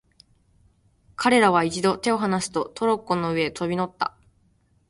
[1.15, 4.17] 彼等は一度に手をはなすと、トロッコの上へ飛び乗った。